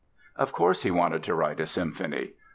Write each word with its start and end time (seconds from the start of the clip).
Of 0.35 0.51
course 0.51 0.81
he 0.81 0.89
wanted 0.89 1.21
to 1.25 1.35
write 1.35 1.59
a 1.59 1.67
symphony. 1.67 2.31